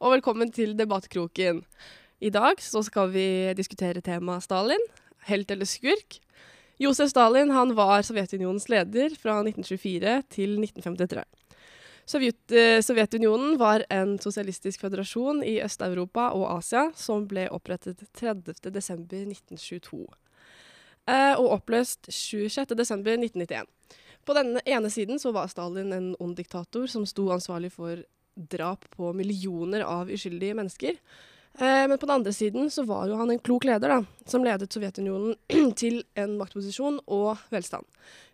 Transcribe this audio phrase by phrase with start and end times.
[0.00, 1.62] og velkommen til Debattkroken.
[2.22, 3.26] I dag så skal vi
[3.58, 4.82] diskutere temaet Stalin,
[5.28, 6.20] helt eller skurk.
[6.82, 11.24] Josef Stalin han var Sovjetunionens leder fra 1924 til 1953.
[12.04, 20.02] Sovjet, eh, Sovjetunionen var en sosialistisk føderasjon i Øst-Europa og Asia som ble opprettet 30.12.1922
[21.06, 23.70] eh, og oppløst 26.12.1991.
[24.26, 28.02] På den ene siden så var Stalin en ond diktator som sto ansvarlig for
[28.34, 30.96] drap på millioner av uskyldige mennesker.
[31.58, 34.44] Eh, men på den andre siden så var jo han en klok leder, da, som
[34.44, 35.36] ledet Sovjetunionen
[35.80, 37.84] til en maktposisjon og velstand.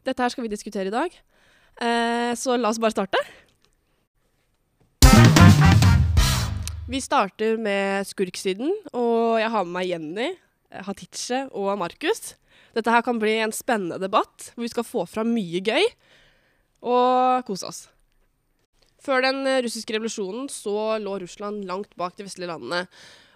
[0.07, 1.19] Dette her skal vi diskutere i dag.
[1.83, 3.23] Eh, så la oss bare starte.
[6.89, 10.29] Vi starter med skurksiden, og jeg har med meg Jenny,
[10.87, 12.33] Hatice og Markus.
[12.77, 15.85] Dette her kan bli en spennende debatt, hvor vi skal få fram mye gøy
[16.89, 17.81] og kose oss.
[19.09, 22.85] Før den russiske revolusjonen så lå Russland langt bak de vestlige landene.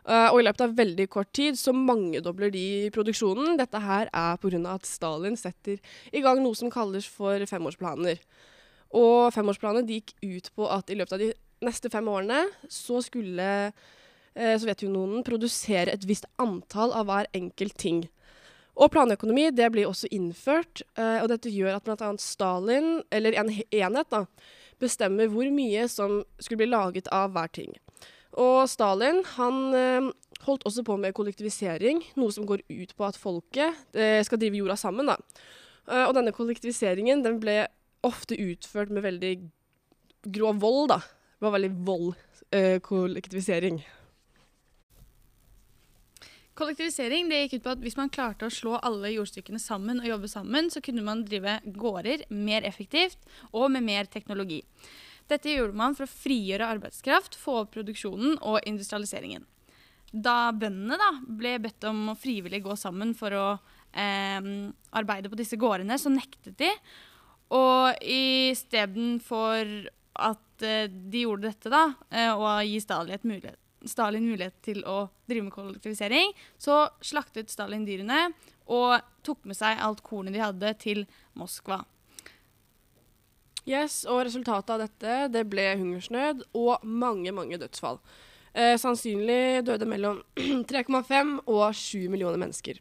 [0.02, 3.54] Uh, og i løpet av veldig kort tid så mangedobler de produksjonen.
[3.60, 4.60] Dette her er pga.
[4.74, 5.78] at Stalin setter
[6.12, 8.18] i gang noe som kalles for femårsplaner.
[8.92, 11.30] Og femårsplanene gikk ut på at i løpet av de
[11.62, 18.02] neste fem årene så skulle uh, Sovjetunionen produsere et visst antall av hver enkelt ting.
[18.74, 22.10] Og planøkonomi det blir også innført, uh, og dette gjør at bl.a.
[22.18, 24.24] Stalin, eller en enhet, da,
[24.80, 27.72] bestemmer hvor mye som skulle bli laget av hver ting.
[28.40, 30.10] Og Stalin han eh,
[30.46, 34.62] holdt også på med kollektivisering, noe som går ut på at folket eh, skal drive
[34.62, 35.10] jorda sammen.
[35.12, 35.18] da.
[35.90, 37.66] Eh, og denne kollektiviseringen den ble
[38.02, 39.34] ofte utført med veldig
[40.32, 40.88] grov vold.
[40.94, 41.02] da.
[41.36, 43.82] Det var veldig vold-kollektivisering.
[43.82, 43.82] Kollektivisering
[47.30, 50.28] det gikk ut på at hvis man klarte å slå alle jordstykkene sammen og jobbe
[50.28, 53.18] sammen, så kunne man drive gårder mer effektivt
[53.52, 54.62] og med mer teknologi.
[55.30, 59.46] Dette gjorde man for å frigjøre arbeidskraft, få opp produksjonen og industrialiseringen.
[60.12, 63.46] Da bøndene da, ble bedt om å frivillig gå sammen for å
[63.96, 64.50] eh,
[64.92, 66.68] arbeide på disse gårdene, så nektet de.
[67.56, 69.72] Og istedenfor
[70.20, 74.82] at eh, de gjorde dette, da, eh, og gi Stalin et mulighet Stalin mulighet til
[74.88, 78.28] å drive med kollektivisering, så slaktet Stalin dyrene
[78.72, 81.04] og tok med seg alt kornet de hadde, til
[81.38, 81.82] Moskva.
[83.68, 88.00] Yes, og resultatet av dette det ble hungersnød og mange, mange dødsfall.
[88.52, 90.18] Eh, sannsynlig døde mellom
[90.70, 92.80] 3,5 og 7 millioner mennesker.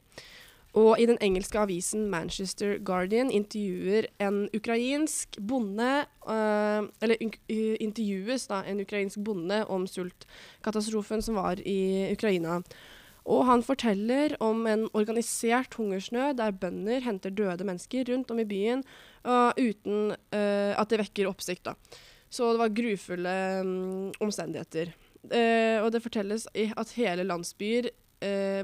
[0.78, 5.90] Og i den engelske avisen Manchester Guardian intervjuer en ukrainsk bonde
[6.24, 12.62] uh, Eller intervjues da en ukrainsk bonde om sultkatastrofen som var i Ukraina.
[13.28, 18.48] Og han forteller om en organisert hungersnød der bønder henter døde mennesker rundt om i
[18.48, 18.86] byen
[19.28, 21.68] uh, uten uh, at det vekker oppsikt.
[21.68, 21.76] da.
[22.32, 24.94] Så det var grufulle um, omstendigheter.
[25.84, 27.90] og det fortelles at hele landsbyer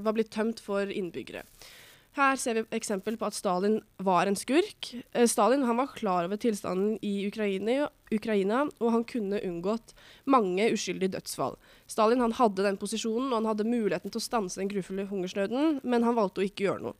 [0.02, 1.44] var blitt tømt for innbyggere.
[2.18, 4.90] Her ser vi eksempel på at Stalin var en skurk.
[5.14, 9.94] Eh, Stalin var klar over tilstanden i Ukraina, Ukraina, og han kunne unngått
[10.26, 11.60] mange uskyldige dødsfall.
[11.86, 16.08] Stalin hadde den posisjonen, og han hadde muligheten til å stanse den grufulle hungersnøden, men
[16.08, 16.98] han valgte å ikke gjøre noe.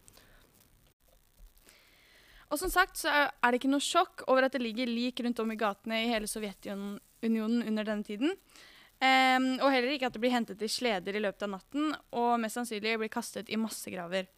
[2.48, 5.42] Og som sagt så er det ikke noe sjokk over at det ligger lik rundt
[5.44, 8.38] om i gatene i hele Sovjetunionen under denne tiden.
[8.98, 12.38] Um, og heller ikke at det blir hentet i sleder i løpet av natten, og
[12.42, 14.30] mest sannsynlig blir kastet i massegraver.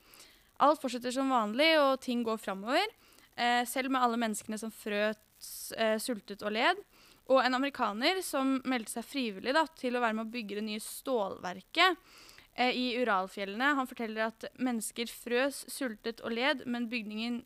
[0.60, 2.88] Alt fortsetter som vanlig, og ting går framover.
[3.40, 5.22] Eh, selv med alle menneskene som frøt,
[5.78, 6.82] eh, sultet og led.
[7.30, 10.66] Og en amerikaner som meldte seg frivillig da, til å være med å bygge det
[10.66, 11.96] nye stålverket
[12.58, 13.76] eh, i Uralfjellene.
[13.78, 17.44] Han forteller at mennesker frøs, sultet og led, men bygningen,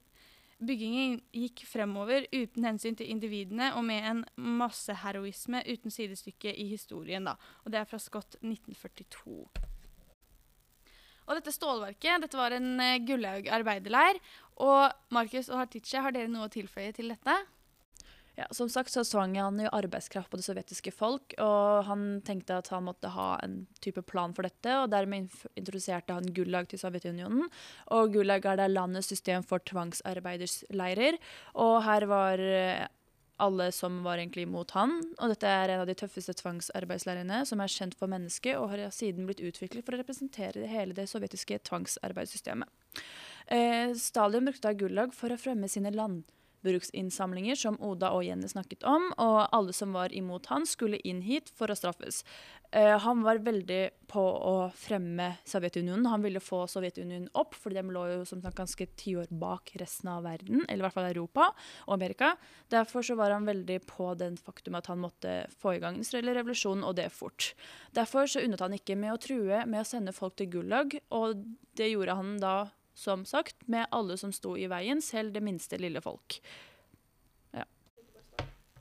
[0.64, 4.26] byggingen gikk fremover uten hensyn til individene og med en
[4.64, 7.30] masseheroisme uten sidestykke i historien.
[7.30, 7.38] Da.
[7.68, 9.73] Og det er fra Scott 1942.
[11.28, 14.22] Og dette stålverket dette var en uh, Gullaug arbeiderleir.
[14.64, 17.38] Og Markus og Hartice, har dere noe å tilføye til dette?
[18.34, 22.58] Ja, Som sagt så tvang han jo arbeidskraft på det sovjetiske folk, og han tenkte
[22.58, 26.82] at han måtte ha en type plan for dette, og dermed introduserte han Gulag til
[26.82, 27.46] Sovjetunionen.
[27.94, 31.20] Og Gulag er da landets system for tvangsarbeidersleirer,
[31.62, 32.88] og her var eh,
[33.42, 35.00] alle som var egentlig imot han.
[35.18, 38.86] Og dette er en av de tøffeste tvangsarbeidsleirene som er kjent for mennesket, og har
[38.94, 42.70] siden blitt utviklet for å representere hele det sovjetiske tvangsarbeidssystemet.
[43.48, 46.24] Eh, Stalin brukte da Gulag for å fremme sine land,
[46.64, 51.22] jordbruksinnsamlinger, som Oda og Jenny snakket om, og alle som var imot han, skulle inn
[51.26, 52.24] hit for å straffes.
[52.74, 56.08] Eh, han var veldig på å fremme Sovjetunionen.
[56.10, 60.10] Han ville få Sovjetunionen opp, for de lå jo som sagt ganske tiår bak resten
[60.10, 61.52] av verden, eller i hvert fall Europa
[61.86, 62.34] og Amerika.
[62.74, 66.08] Derfor så var han veldig på den faktum at han måtte få i gang den
[66.08, 67.52] israelske revolusjonen, og det fort.
[67.94, 71.44] Derfor så unnet han ikke med å true med å sende folk til Gulag, og
[71.78, 72.56] det gjorde han da,
[72.94, 76.40] som sagt, med alle som sto i veien, selv det minste lille folk.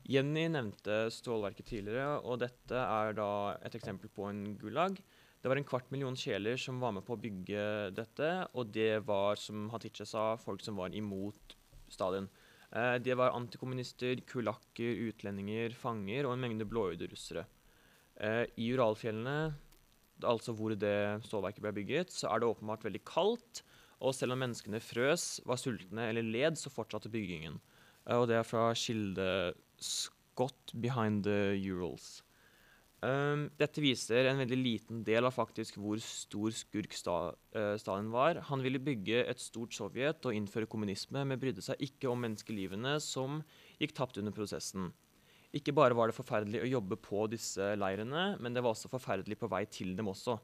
[0.03, 4.97] Jenny nevnte stålverket tidligere, og dette er da et eksempel på en gulag.
[5.39, 7.63] Det var en kvart million sjeler som var med på å bygge
[7.95, 11.55] dette, og det var, som Hatice sa, folk som var imot
[11.91, 12.27] Stalin.
[12.71, 17.45] Eh, det var antikommunister, kulakker, utlendinger, fanger og en mengde blåøyde russere.
[18.15, 19.53] Eh, I Uralfjellene,
[20.23, 23.63] altså hvor det stålverket ble bygget, så er det åpenbart veldig kaldt,
[24.03, 27.57] og selv om menneskene frøs, var sultne eller led, så fortsatte byggingen.
[28.05, 29.27] Eh, og det er fra kilde
[29.79, 32.21] Scott Behind the Urals.
[33.03, 38.07] Um, dette viser en veldig liten del av faktisk hvor stor skurk Sta uh, Stalin
[38.13, 38.39] var.
[38.47, 42.95] Han ville bygge et stort Sovjet og innføre kommunisme, men brydde seg ikke om menneskelivene
[43.03, 43.41] som
[43.81, 44.93] gikk tapt under prosessen.
[45.53, 49.37] Ikke bare var det forferdelig å jobbe på disse leirene, men det var også forferdelig
[49.41, 50.37] på vei til dem også.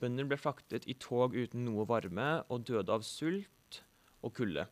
[0.00, 3.80] Bønder ble fraktet i tog uten noe varme og døde av sult
[4.24, 4.64] og kulde.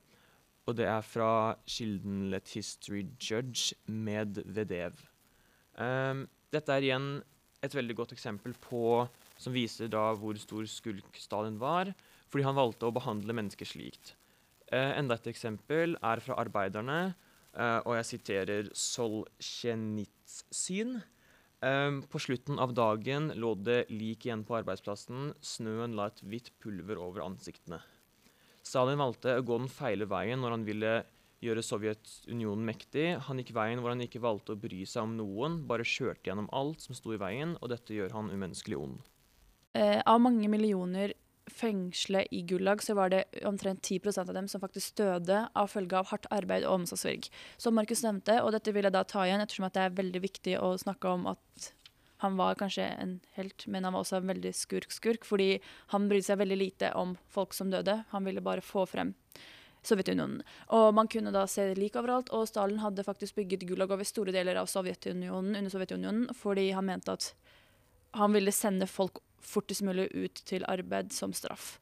[0.69, 1.31] Og det er fra
[1.69, 5.01] kilden Let History Judge med Vedev.
[5.77, 7.09] Um, dette er igjen
[7.65, 9.07] et veldig godt eksempel på,
[9.41, 11.93] som viser da hvor stor skulk Stalin var,
[12.29, 14.15] fordi han valgte å behandle mennesker slikt.
[14.69, 16.99] Uh, enda et eksempel er fra arbeiderne,
[17.57, 20.53] uh, og jeg siterer Solzjenitsyn.
[20.53, 20.99] syn.
[21.59, 25.33] Um, på slutten av dagen lå det lik igjen på arbeidsplassen.
[25.43, 27.81] Snøen la et hvitt pulver over ansiktene.
[28.63, 30.93] Stalin valgte å gå den feile veien når han ville
[31.43, 33.09] gjøre Sovjetunionen mektig.
[33.27, 36.51] Han gikk veien hvor han ikke valgte å bry seg om noen, bare kjørte gjennom
[36.55, 38.99] alt som sto i veien, og dette gjør han umenneskelig ond.
[39.79, 41.15] Eh, av mange millioner
[41.53, 45.99] fengsle i Gulag, så var det omtrent 10% av dem som faktisk døde av følge
[45.99, 47.31] av hardt arbeid og omsorgsvirk.
[47.61, 50.57] Som Markus nevnte, og dette vil jeg da ta igjen, ettersom det er veldig viktig
[50.61, 51.69] å snakke om at
[52.19, 55.27] han var kanskje en helt, men han var også en veldig skurk-skurk.
[55.27, 55.61] Fordi
[55.95, 58.01] han brydde seg veldig lite om folk som døde.
[58.11, 59.15] Han ville bare få frem
[59.87, 60.43] Sovjetunionen.
[60.75, 64.35] Og man kunne da se lik overalt, og Stalin hadde faktisk bygget Gulag over store
[64.35, 67.31] deler av Sovjetunionen under Sovjetunionen fordi han mente at
[68.19, 71.77] han ville sende folk fortest mulig ut til arbeid som straff.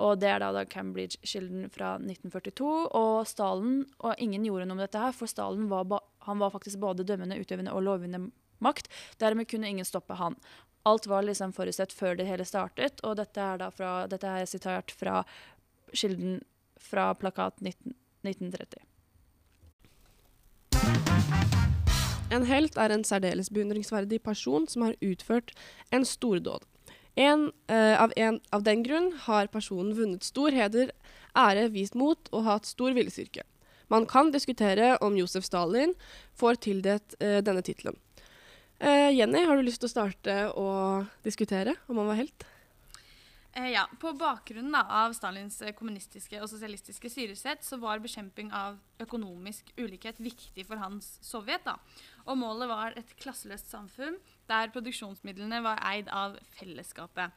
[0.00, 2.70] Og det er da, Cambridge-kilden fra 1942.
[2.96, 7.06] Og Stalin, og ingen gjorde noe med dette her, for Stalin var, var faktisk både
[7.06, 8.24] dømmende, utøvende og lovende
[8.64, 8.88] makt.
[9.20, 10.38] Dermed kunne ingen stoppe han.
[10.88, 14.48] Alt var liksom forutsett før det hele startet, og dette er da fra, dette er
[14.50, 15.20] sitert fra
[15.92, 16.40] kilden
[16.80, 17.94] fra plakat 19,
[18.26, 18.82] 1930.
[22.32, 25.52] En helt er en særdeles beundringsverdig person som har utført
[25.92, 26.64] en stordåd.
[27.14, 30.92] En, uh, av, en, av den grunn har personen vunnet stor heder,
[31.36, 33.44] ære, vist mot og hatt stor viljestyrke.
[33.92, 35.92] Man kan diskutere om Josef Stalin
[36.40, 37.98] får tildelt uh, denne tittelen.
[38.80, 40.70] Uh, Jenny, har du lyst til å starte å
[41.26, 42.48] diskutere om han var helt?
[43.54, 48.78] Eh, ja, På bakgrunn av Stalins eh, kommunistiske og sosialistiske styresett så var bekjemping av
[49.02, 51.64] økonomisk ulikhet viktig for hans Sovjet.
[51.66, 51.76] da.
[52.24, 54.16] Og målet var et klasseløst samfunn
[54.48, 57.36] der produksjonsmidlene var eid av fellesskapet.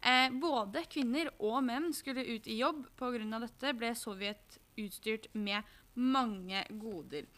[0.00, 2.86] Eh, både kvinner og menn skulle ut i jobb.
[2.96, 3.40] Pga.
[3.44, 7.28] dette ble Sovjet utstyrt med mange goder.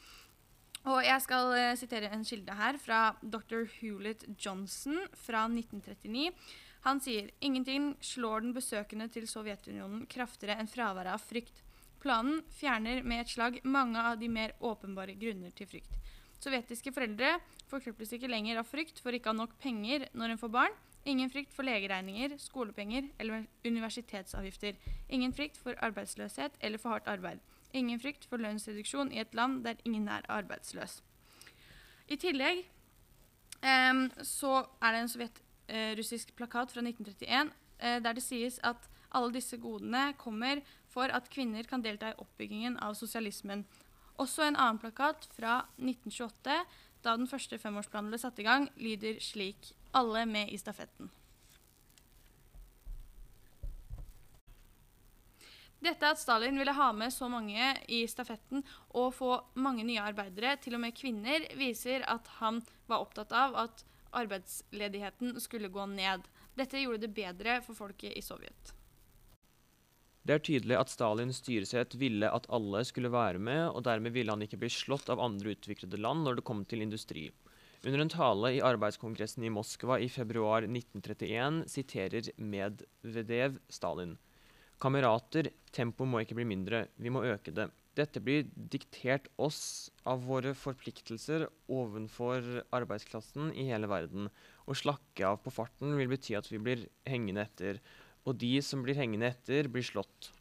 [0.84, 3.66] Og jeg skal eh, sitere en kilde her fra dr.
[3.80, 6.30] Hewlett Johnson fra 1939.
[6.84, 11.62] Han sier ingenting slår den besøkende til Sovjetunionen kraftigere enn fraværet av frykt.
[12.02, 15.94] Planen fjerner med et slag mange av de mer åpenbare grunner til frykt.
[16.44, 17.38] Sovjetiske foreldre
[17.70, 20.76] forkryples ikke lenger av frykt for ikke å ha nok penger når en får barn.
[21.08, 24.76] Ingen frykt for legeregninger, skolepenger eller universitetsavgifter.
[25.08, 27.40] Ingen frykt for arbeidsløshet eller for hardt arbeid.
[27.72, 31.00] Ingen frykt for lønnsreduksjon i et land der ingen er arbeidsløs.
[32.12, 32.60] I tillegg
[33.64, 38.88] um, så er det en sovjetrussisk uh, plakat fra 1931 uh, der det sies at
[39.14, 43.64] alle disse godene kommer for at kvinner kan delta i oppbyggingen av sosialismen.
[44.18, 46.58] Også en annen plakat fra 1928,
[47.04, 51.10] da den første femårsplanen ble satt i gang, lyder slik Alle med i stafetten.
[55.84, 58.62] Dette at Stalin ville ha med så mange i stafetten
[58.96, 63.58] og få mange nye arbeidere, til og med kvinner, viser at han var opptatt av
[63.66, 63.84] at
[64.16, 66.24] arbeidsledigheten skulle gå ned.
[66.54, 68.74] Dette gjorde det bedre for folket i Sovjet.
[70.24, 74.32] Det er tydelig at Stalins styresett ville at alle skulle være med, og dermed ville
[74.32, 77.26] han ikke bli slått av andre utviklede land når det kom til industri.
[77.84, 84.16] Under en tale i arbeidskongressen i Moskva i februar 1931 siterer Medvedev Stalin.
[84.80, 87.68] Kamerater, tempoet må ikke bli mindre, vi må øke det.
[87.94, 94.26] Dette blir diktert oss av våre forpliktelser ovenfor arbeidsklassen i hele verden.
[94.66, 97.78] Å slakke av på farten vil bety at vi blir hengende etter,
[98.26, 100.32] og de som blir hengende etter, blir slått.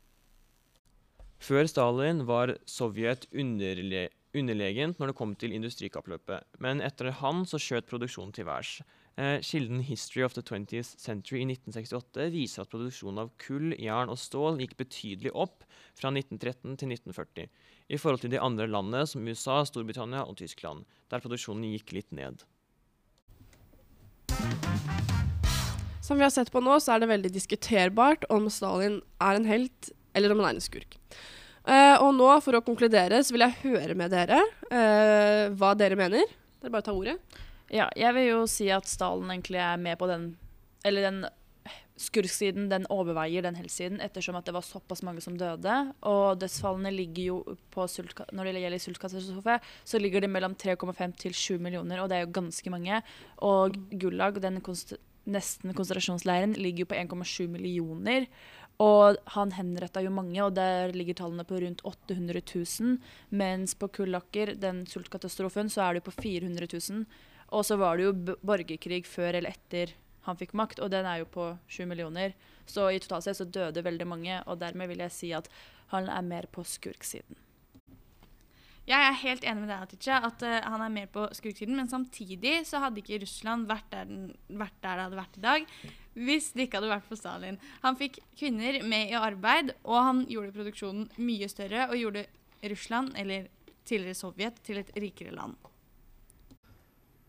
[1.44, 7.60] Før Stalin var Sovjet underle underlegent når det kom til industrikappløpet, men etter han så
[7.62, 8.80] skjøt produksjonen til værs.
[9.16, 14.10] Eh, kilden 'History of the 20th Century' i 1968 viser at produksjonen av kull, jern
[14.10, 17.46] og stål gikk betydelig opp fra 1913 til 1940,
[17.94, 22.10] i forhold til de andre landene som USA, Storbritannia og Tyskland, der produksjonen gikk litt
[22.10, 22.42] ned.
[26.02, 29.46] Som vi har sett på nå, så er det veldig diskuterbart om Stalin er en
[29.46, 30.98] helt eller om han er en skurk.
[31.64, 35.96] Uh, og nå, for å konkludere, så vil jeg høre med dere uh, hva dere
[35.96, 36.26] mener.
[36.60, 37.20] Dere bare tar ordet.
[37.74, 40.36] Ja, jeg vil jo si at Stalen egentlig er med på den
[40.86, 41.24] Eller den
[41.98, 45.94] skurksiden, den overveier den helsiden, ettersom at det var såpass mange som døde.
[46.10, 47.86] Og dødsfallene ligger jo på
[48.34, 52.26] Når det gjelder sultkatastrofe, så ligger det mellom 3,5 til 7 millioner, og det er
[52.26, 53.02] jo ganske mange.
[53.38, 58.26] Og Gulag, den konst nesten konsentrasjonsleiren, ligger jo på 1,7 millioner.
[58.82, 62.98] Og han henretta jo mange, og der ligger tallene på rundt 800 000.
[63.30, 67.06] Mens på Kullaker, den sultkatastrofen, så er det jo på 400 000.
[67.54, 69.94] Og så var det jo borgerkrig før eller etter
[70.24, 72.34] han fikk makt, og den er jo på 7 millioner.
[72.66, 75.50] Så i totalt sett så døde veldig mange, og dermed vil jeg si at
[75.92, 77.40] han er mer på skurksiden.
[78.84, 81.76] Jeg er helt enig med deg, Hatice, at uh, han er mer på skurksiden.
[81.80, 84.26] Men samtidig så hadde ikke Russland vært der, den,
[84.60, 85.68] vært der det hadde vært i dag
[86.14, 87.60] hvis det ikke hadde vært for Stalin.
[87.82, 92.28] Han fikk kvinner med i arbeid, og han gjorde produksjonen mye større og gjorde
[92.70, 93.48] Russland, eller
[93.88, 95.56] tidligere Sovjet, til et rikere land.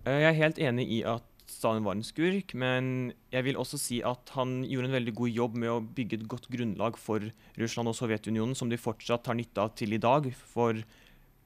[0.04, 3.78] Eh, jeg er helt enig i at Stalin var en skurk, men jeg vil også
[3.80, 7.24] si at han gjorde en veldig god jobb med å bygge et godt grunnlag for
[7.60, 10.28] Russland og Sovjetunionen, som de fortsatt tar nytte av til i dag.
[10.52, 10.76] For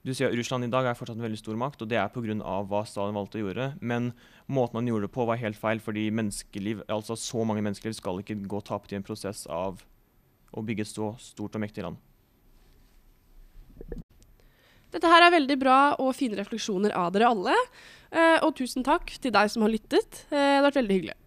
[0.07, 2.11] du sier at Russland i dag er fortsatt en veldig stor makt, og det er
[2.15, 2.35] pga.
[2.67, 3.69] hva Stalin valgte å gjøre.
[3.79, 4.13] Men
[4.47, 8.23] måten han gjorde det på, var helt feil, fordi menneskeliv, altså så mange menneskeliv skal
[8.23, 9.83] ikke gå tapt i en prosess av
[10.51, 11.99] å bygge et så stort og mektig land.
[14.95, 17.57] Dette her er veldig bra og fine refleksjoner av dere alle.
[18.09, 20.25] Eh, og tusen takk til deg som har lyttet.
[20.31, 21.19] Eh, det har vært veldig hyggelig.